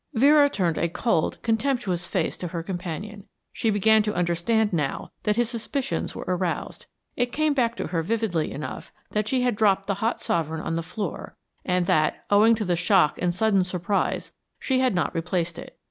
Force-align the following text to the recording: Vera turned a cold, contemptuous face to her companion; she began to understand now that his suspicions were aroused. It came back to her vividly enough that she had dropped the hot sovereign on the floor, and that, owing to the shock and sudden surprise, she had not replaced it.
Vera 0.15 0.49
turned 0.49 0.79
a 0.79 0.89
cold, 0.89 1.37
contemptuous 1.43 2.07
face 2.07 2.35
to 2.35 2.47
her 2.47 2.63
companion; 2.63 3.25
she 3.53 3.69
began 3.69 4.01
to 4.01 4.15
understand 4.15 4.73
now 4.73 5.11
that 5.21 5.35
his 5.35 5.47
suspicions 5.47 6.15
were 6.15 6.25
aroused. 6.27 6.87
It 7.15 7.31
came 7.31 7.53
back 7.53 7.75
to 7.75 7.85
her 7.85 8.01
vividly 8.01 8.51
enough 8.51 8.91
that 9.11 9.27
she 9.27 9.41
had 9.43 9.55
dropped 9.55 9.85
the 9.85 9.93
hot 10.01 10.19
sovereign 10.19 10.61
on 10.61 10.75
the 10.75 10.81
floor, 10.81 11.37
and 11.63 11.85
that, 11.85 12.25
owing 12.31 12.55
to 12.55 12.65
the 12.65 12.75
shock 12.75 13.21
and 13.21 13.31
sudden 13.31 13.63
surprise, 13.63 14.33
she 14.59 14.79
had 14.79 14.95
not 14.95 15.13
replaced 15.13 15.59
it. 15.59 15.77